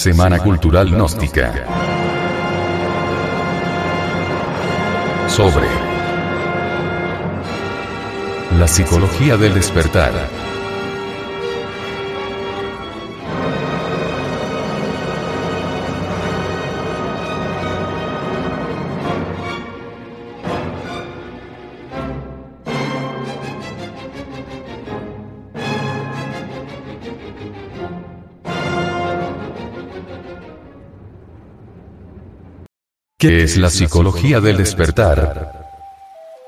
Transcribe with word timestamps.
Semana 0.00 0.38
Cultural 0.38 0.88
Gnóstica. 0.88 1.52
Sobre 5.28 5.66
la 8.58 8.66
psicología 8.66 9.36
del 9.36 9.52
despertar. 9.52 10.12
¿Qué 33.20 33.42
es 33.42 33.58
la 33.58 33.68
psicología 33.68 34.40
del 34.40 34.56
despertar? 34.56 35.52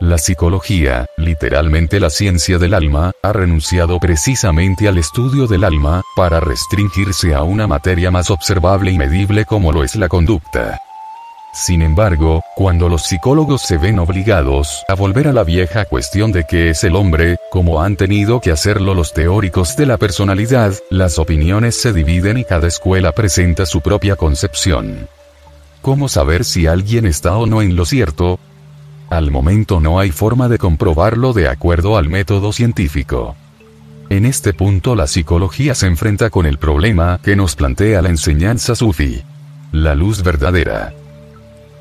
La 0.00 0.16
psicología, 0.16 1.04
literalmente 1.18 2.00
la 2.00 2.08
ciencia 2.08 2.56
del 2.56 2.72
alma, 2.72 3.12
ha 3.22 3.34
renunciado 3.34 3.98
precisamente 3.98 4.88
al 4.88 4.96
estudio 4.96 5.46
del 5.46 5.62
alma, 5.62 6.00
para 6.16 6.40
restringirse 6.40 7.34
a 7.34 7.42
una 7.42 7.66
materia 7.66 8.10
más 8.10 8.30
observable 8.30 8.90
y 8.90 8.96
medible 8.96 9.44
como 9.44 9.72
lo 9.72 9.84
es 9.84 9.94
la 9.94 10.08
conducta. 10.08 10.80
Sin 11.52 11.82
embargo, 11.82 12.40
cuando 12.56 12.88
los 12.88 13.02
psicólogos 13.02 13.60
se 13.60 13.76
ven 13.76 13.98
obligados 13.98 14.84
a 14.88 14.94
volver 14.94 15.28
a 15.28 15.34
la 15.34 15.44
vieja 15.44 15.84
cuestión 15.84 16.32
de 16.32 16.44
qué 16.44 16.70
es 16.70 16.82
el 16.82 16.96
hombre, 16.96 17.36
como 17.50 17.82
han 17.82 17.96
tenido 17.96 18.40
que 18.40 18.50
hacerlo 18.50 18.94
los 18.94 19.12
teóricos 19.12 19.76
de 19.76 19.84
la 19.84 19.98
personalidad, 19.98 20.72
las 20.88 21.18
opiniones 21.18 21.78
se 21.78 21.92
dividen 21.92 22.38
y 22.38 22.44
cada 22.44 22.68
escuela 22.68 23.12
presenta 23.12 23.66
su 23.66 23.82
propia 23.82 24.16
concepción. 24.16 25.10
¿Cómo 25.84 26.08
saber 26.08 26.46
si 26.46 26.66
alguien 26.66 27.04
está 27.04 27.36
o 27.36 27.44
no 27.44 27.60
en 27.60 27.76
lo 27.76 27.84
cierto? 27.84 28.38
Al 29.10 29.30
momento 29.30 29.80
no 29.80 30.00
hay 30.00 30.12
forma 30.12 30.48
de 30.48 30.56
comprobarlo 30.56 31.34
de 31.34 31.46
acuerdo 31.46 31.98
al 31.98 32.08
método 32.08 32.54
científico. 32.54 33.36
En 34.08 34.24
este 34.24 34.54
punto 34.54 34.94
la 34.96 35.06
psicología 35.06 35.74
se 35.74 35.86
enfrenta 35.86 36.30
con 36.30 36.46
el 36.46 36.56
problema 36.56 37.20
que 37.22 37.36
nos 37.36 37.54
plantea 37.54 38.00
la 38.00 38.08
enseñanza 38.08 38.74
sufi. 38.74 39.24
La 39.72 39.94
luz 39.94 40.22
verdadera. 40.22 40.94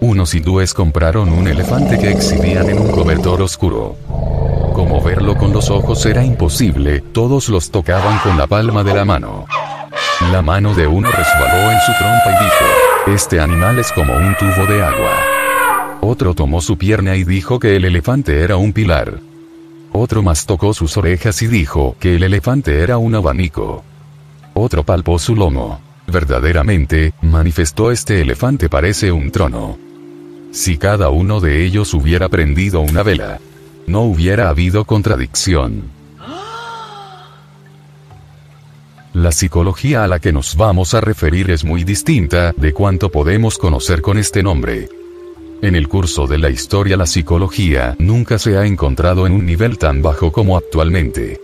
Unos 0.00 0.34
hindúes 0.34 0.74
compraron 0.74 1.32
un 1.32 1.46
elefante 1.46 1.96
que 1.96 2.10
exhibían 2.10 2.70
en 2.70 2.80
un 2.80 2.90
cobertor 2.90 3.42
oscuro. 3.42 3.94
Como 4.72 5.00
verlo 5.02 5.36
con 5.36 5.52
los 5.52 5.70
ojos 5.70 6.04
era 6.04 6.24
imposible, 6.24 7.00
todos 7.00 7.48
los 7.48 7.70
tocaban 7.70 8.18
con 8.24 8.36
la 8.36 8.48
palma 8.48 8.82
de 8.82 8.92
la 8.92 9.04
mano. 9.04 9.46
La 10.32 10.42
mano 10.42 10.74
de 10.74 10.86
uno 10.86 11.10
resbaló 11.10 11.70
en 11.70 11.78
su 11.80 11.92
trompa 11.98 12.26
y 12.26 12.44
dijo, 12.44 13.14
este 13.14 13.40
animal 13.40 13.78
es 13.78 13.92
como 13.92 14.14
un 14.14 14.34
tubo 14.36 14.66
de 14.66 14.82
agua. 14.82 15.12
Otro 16.00 16.34
tomó 16.34 16.60
su 16.60 16.76
pierna 16.76 17.16
y 17.16 17.24
dijo 17.24 17.58
que 17.58 17.76
el 17.76 17.84
elefante 17.84 18.40
era 18.40 18.56
un 18.56 18.72
pilar. 18.72 19.20
Otro 19.92 20.22
más 20.22 20.44
tocó 20.44 20.74
sus 20.74 20.96
orejas 20.96 21.40
y 21.42 21.46
dijo 21.46 21.96
que 22.00 22.16
el 22.16 22.24
elefante 22.24 22.80
era 22.80 22.98
un 22.98 23.14
abanico. 23.14 23.84
Otro 24.54 24.82
palpó 24.82 25.18
su 25.18 25.36
lomo. 25.36 25.80
Verdaderamente, 26.06 27.12
manifestó 27.22 27.90
este 27.90 28.20
elefante 28.20 28.68
parece 28.68 29.12
un 29.12 29.30
trono. 29.30 29.78
Si 30.52 30.78
cada 30.78 31.10
uno 31.10 31.40
de 31.40 31.64
ellos 31.64 31.94
hubiera 31.94 32.28
prendido 32.28 32.80
una 32.80 33.02
vela, 33.02 33.40
no 33.86 34.02
hubiera 34.02 34.48
habido 34.48 34.84
contradicción. 34.84 35.93
La 39.14 39.30
psicología 39.30 40.02
a 40.02 40.08
la 40.08 40.18
que 40.18 40.32
nos 40.32 40.56
vamos 40.56 40.92
a 40.92 41.00
referir 41.00 41.48
es 41.52 41.64
muy 41.64 41.84
distinta 41.84 42.52
de 42.56 42.72
cuanto 42.72 43.10
podemos 43.10 43.58
conocer 43.58 44.02
con 44.02 44.18
este 44.18 44.42
nombre. 44.42 44.88
En 45.62 45.76
el 45.76 45.86
curso 45.86 46.26
de 46.26 46.36
la 46.36 46.50
historia 46.50 46.96
la 46.96 47.06
psicología 47.06 47.94
nunca 48.00 48.40
se 48.40 48.58
ha 48.58 48.66
encontrado 48.66 49.28
en 49.28 49.32
un 49.32 49.46
nivel 49.46 49.78
tan 49.78 50.02
bajo 50.02 50.32
como 50.32 50.56
actualmente. 50.56 51.40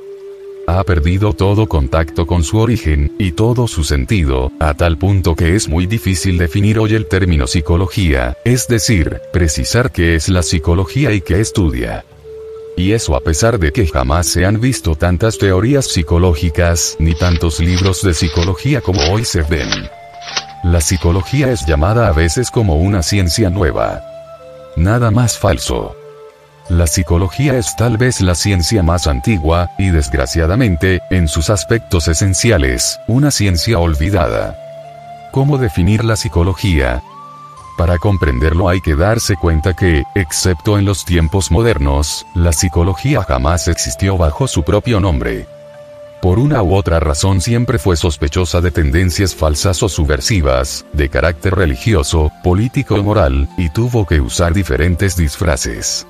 Ha 0.67 0.83
perdido 0.83 1.33
todo 1.33 1.69
contacto 1.69 2.27
con 2.27 2.43
su 2.43 2.59
origen, 2.59 3.13
y 3.21 3.33
todo 3.33 3.69
su 3.69 3.85
sentido, 3.85 4.51
a 4.59 4.75
tal 4.75 4.99
punto 4.99 5.37
que 5.37 5.55
es 5.55 5.69
muy 5.69 5.87
difícil 5.87 6.39
definir 6.39 6.81
hoy 6.81 6.95
el 6.95 7.07
término 7.07 7.47
psicología, 7.47 8.37
es 8.45 8.67
decir, 8.67 9.21
precisar 9.33 9.93
qué 9.93 10.17
es 10.17 10.29
la 10.29 10.43
psicología 10.43 11.13
y 11.13 11.21
qué 11.21 11.41
estudia. 11.41 12.05
Y 12.81 12.95
eso 12.95 13.15
a 13.15 13.21
pesar 13.21 13.59
de 13.59 13.73
que 13.73 13.87
jamás 13.87 14.27
se 14.27 14.47
han 14.47 14.59
visto 14.59 14.95
tantas 14.95 15.37
teorías 15.37 15.85
psicológicas 15.85 16.97
ni 16.99 17.15
tantos 17.15 17.61
libros 17.61 18.01
de 18.01 18.15
psicología 18.15 18.81
como 18.81 19.03
hoy 19.13 19.27
se 19.27 19.43
ven. 19.43 19.69
La 20.65 20.81
psicología 20.81 21.53
es 21.53 21.67
llamada 21.67 22.09
a 22.09 22.13
veces 22.13 22.51
como 22.51 22.77
una 22.77 23.03
ciencia 23.03 23.51
nueva. 23.51 24.03
Nada 24.77 25.11
más 25.11 25.37
falso. 25.37 25.95
La 26.71 26.87
psicología 26.87 27.59
es 27.59 27.77
tal 27.77 27.99
vez 27.99 28.23
la 28.23 28.35
ciencia 28.35 28.83
más 28.83 29.07
antigua, 29.07 29.69
y 29.77 29.91
desgraciadamente, 29.91 31.03
en 31.11 31.29
sus 31.29 31.51
aspectos 31.51 32.09
esenciales, 32.09 32.99
una 33.07 33.31
ciencia 33.31 33.79
olvidada. 33.79 34.57
¿Cómo 35.33 35.59
definir 35.59 36.03
la 36.03 36.17
psicología? 36.17 37.03
Para 37.81 37.97
comprenderlo 37.97 38.69
hay 38.69 38.83
que 38.83 38.95
darse 38.95 39.37
cuenta 39.37 39.73
que, 39.73 40.05
excepto 40.15 40.79
en 40.79 40.85
los 40.85 41.07
tiempos 41.07 41.51
modernos, 41.51 42.27
la 42.35 42.53
psicología 42.53 43.23
jamás 43.23 43.69
existió 43.69 44.19
bajo 44.19 44.47
su 44.49 44.65
propio 44.65 45.01
nombre. 45.01 45.47
Por 46.21 46.39
una 46.39 46.63
u 46.63 46.75
otra 46.75 47.01
razón 47.01 47.41
siempre 47.41 47.79
fue 47.79 47.97
sospechosa 47.97 48.61
de 48.61 48.71
tendencias 48.71 49.35
falsas 49.35 49.83
o 49.83 49.89
subversivas, 49.89 50.85
de 50.93 51.09
carácter 51.09 51.55
religioso, 51.55 52.31
político 52.45 52.97
o 52.97 53.03
moral, 53.03 53.49
y 53.57 53.71
tuvo 53.71 54.07
que 54.07 54.21
usar 54.21 54.53
diferentes 54.53 55.17
disfraces. 55.17 56.07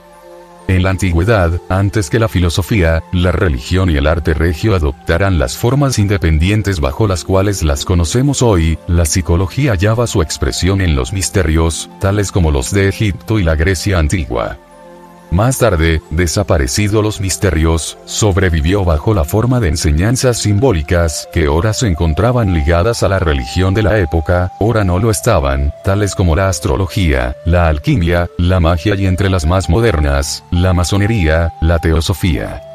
En 0.71 0.85
la 0.85 0.91
antigüedad, 0.91 1.61
antes 1.69 2.11
que 2.11 2.21
la 2.21 2.29
filosofía, 2.29 3.03
la 3.11 3.33
religión 3.33 3.91
y 3.91 3.97
el 3.97 4.07
arte 4.07 4.35
regio 4.35 4.77
adoptaran 4.77 5.37
las 5.37 5.57
formas 5.57 5.99
independientes 5.99 6.79
bajo 6.79 7.09
las 7.09 7.25
cuales 7.25 7.65
las 7.65 7.85
conocemos 7.85 8.41
hoy, 8.41 8.79
la 8.87 9.05
psicología 9.05 9.73
hallaba 9.73 10.07
su 10.07 10.23
expresión 10.23 10.81
en 10.81 10.95
los 10.95 11.13
misterios, 11.13 11.91
tales 11.99 12.31
como 12.31 12.53
los 12.53 12.71
de 12.71 12.89
Egipto 12.89 13.41
y 13.41 13.43
la 13.43 13.57
Grecia 13.57 13.99
antigua. 13.99 14.59
Más 15.31 15.59
tarde, 15.59 16.03
desaparecido 16.11 17.03
los 17.03 17.21
misterios, 17.21 17.99
sobrevivió 18.05 18.85
bajo 18.85 19.15
la 19.15 19.25
forma 19.25 19.61
de 19.61 19.69
enseñanzas 19.69 20.39
simbólicas 20.39 21.29
que 21.33 21.47
ora 21.47 21.73
se 21.73 21.87
encontraban 21.87 22.53
ligadas 22.53 23.05
a 23.05 23.09
la 23.09 23.21
religión 23.21 23.73
de 23.73 23.85
la 23.85 23.99
época, 23.99 24.53
ora 24.59 24.83
no 24.83 24.99
lo 24.99 25.11
estaban, 25.11 25.73
tales 25.85 26.17
como 26.17 26.35
la 26.35 26.49
astrología, 26.49 27.37
la 27.45 27.69
alquimia, 27.69 28.29
la 28.39 28.59
magia 28.59 28.97
y 28.97 29.07
entre 29.07 29.31
las 29.31 29.47
más 29.47 29.69
modernas, 29.69 30.43
la 30.51 30.73
masonería, 30.73 31.53
la 31.61 31.79
teosofía. 31.79 32.70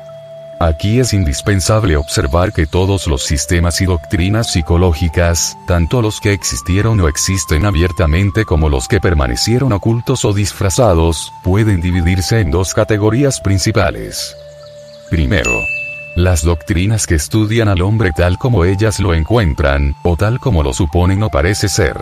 Aquí 0.60 1.00
es 1.02 1.14
indispensable 1.14 1.98
observar 1.98 2.54
que 2.54 2.66
todos 2.66 3.08
los 3.08 3.24
sistemas 3.24 3.82
y 3.82 3.86
doctrinas 3.86 4.48
psicológicas, 4.54 5.58
tanto 5.68 6.02
los 6.02 6.22
que 6.22 6.32
existieron 6.32 6.98
o 7.02 7.10
existen 7.10 7.66
abiertamente 7.66 8.46
como 8.46 8.70
los 8.70 8.88
que 8.88 9.02
permanecieron 9.02 9.74
ocultos 9.74 10.24
o 10.24 10.32
disfrazados, 10.32 11.34
pueden 11.44 11.82
dividirse 11.82 12.40
en 12.40 12.52
dos 12.52 12.74
categorías 12.74 13.42
principales. 13.42 14.34
Primero, 15.10 15.52
las 16.16 16.44
doctrinas 16.44 17.06
que 17.06 17.16
estudian 17.16 17.68
al 17.68 17.82
hombre 17.82 18.12
tal 18.16 18.38
como 18.38 18.64
ellas 18.64 19.02
lo 19.02 19.14
encuentran, 19.14 19.94
o 20.04 20.16
tal 20.16 20.40
como 20.40 20.64
lo 20.64 20.74
suponen 20.74 21.22
o 21.24 21.30
parece 21.30 21.68
ser. 21.68 21.98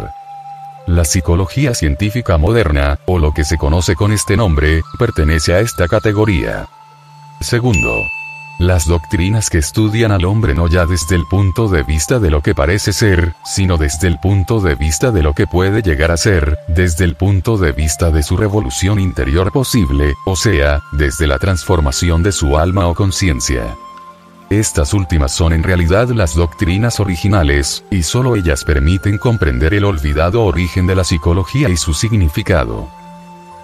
La 0.85 1.05
psicología 1.05 1.73
científica 1.73 2.37
moderna, 2.37 2.99
o 3.07 3.17
lo 3.17 3.33
que 3.33 3.45
se 3.45 3.57
conoce 3.57 3.95
con 3.95 4.11
este 4.11 4.37
nombre, 4.37 4.83
pertenece 4.99 5.55
a 5.55 5.59
esta 5.59 5.87
categoría. 5.87 6.67
Segundo, 7.41 8.03
las 8.67 8.87
doctrinas 8.87 9.49
que 9.49 9.57
estudian 9.57 10.11
al 10.11 10.25
hombre 10.25 10.53
no 10.55 10.67
ya 10.67 10.85
desde 10.85 11.15
el 11.15 11.25
punto 11.25 11.67
de 11.67 11.83
vista 11.83 12.19
de 12.19 12.29
lo 12.29 12.41
que 12.41 12.55
parece 12.55 12.93
ser, 12.93 13.33
sino 13.43 13.77
desde 13.77 14.07
el 14.07 14.19
punto 14.19 14.59
de 14.59 14.75
vista 14.75 15.11
de 15.11 15.21
lo 15.21 15.33
que 15.33 15.47
puede 15.47 15.81
llegar 15.81 16.11
a 16.11 16.17
ser, 16.17 16.57
desde 16.67 17.03
el 17.03 17.15
punto 17.15 17.57
de 17.57 17.71
vista 17.71 18.11
de 18.11 18.23
su 18.23 18.37
revolución 18.37 18.99
interior 18.99 19.51
posible, 19.51 20.13
o 20.25 20.35
sea, 20.35 20.81
desde 20.91 21.27
la 21.27 21.39
transformación 21.39 22.23
de 22.23 22.31
su 22.31 22.57
alma 22.57 22.87
o 22.87 22.95
conciencia. 22.95 23.75
Estas 24.49 24.93
últimas 24.93 25.31
son 25.31 25.53
en 25.53 25.63
realidad 25.63 26.09
las 26.09 26.35
doctrinas 26.35 26.99
originales, 26.99 27.83
y 27.89 28.03
solo 28.03 28.35
ellas 28.35 28.63
permiten 28.63 29.17
comprender 29.17 29.73
el 29.73 29.83
olvidado 29.83 30.43
origen 30.43 30.85
de 30.85 30.95
la 30.95 31.03
psicología 31.03 31.69
y 31.69 31.77
su 31.77 31.93
significado. 31.93 32.87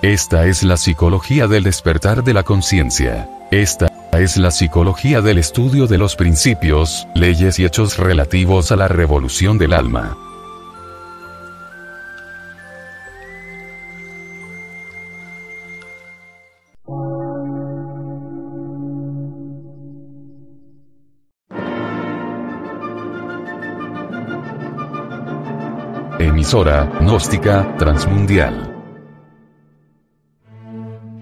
Esta 0.02 0.46
es 0.46 0.64
la 0.64 0.78
psicología 0.78 1.48
del 1.48 1.64
despertar 1.64 2.24
de 2.24 2.34
la 2.34 2.44
conciencia. 2.44 3.30
Esta 3.52 3.89
es 4.20 4.36
la 4.36 4.52
psicología 4.52 5.22
del 5.22 5.38
estudio 5.38 5.88
de 5.88 5.98
los 5.98 6.16
principios, 6.18 7.08
leyes 7.16 7.58
y 7.58 7.66
hechos 7.66 7.98
relativos 7.98 8.72
a 8.72 8.76
la 8.76 8.90
revolución 8.90 9.58
del 9.58 9.74
alma. 9.74 10.18
Emisora, 26.20 26.92
gnóstica, 27.00 27.78
transmundial. 27.78 28.69